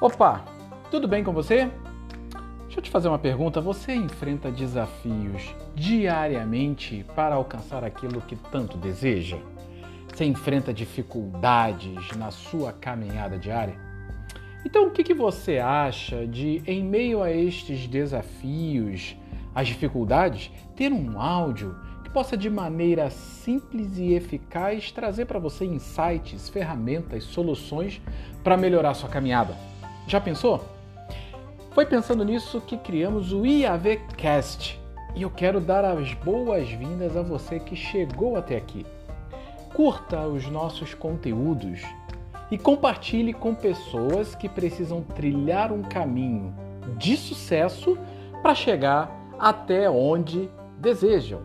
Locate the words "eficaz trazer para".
24.14-25.38